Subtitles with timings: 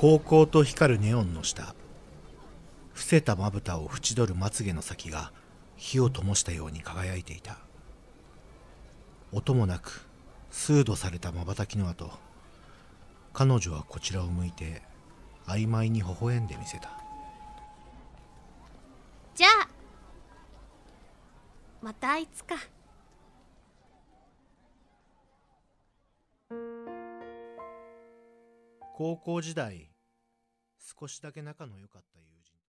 [0.00, 1.74] 高校と光るネオンの下
[2.92, 5.32] 伏せたまぶたを縁取るまつげの先が
[5.74, 7.58] 火を灯したように輝いていた。
[9.32, 10.06] 音もなく
[10.52, 12.12] 数度されたまばたきの後
[13.32, 14.82] 彼女はこちらを向いて
[15.48, 16.90] 曖昧に微笑んでみせた。
[19.34, 19.68] じゃあ
[21.82, 22.54] またいつか。
[28.98, 29.92] 高校時代
[31.00, 32.18] 少しだけ仲の良かった